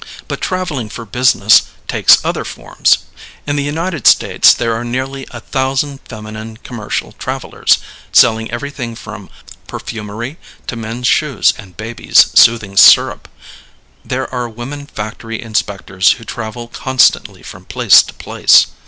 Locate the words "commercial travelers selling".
6.57-8.49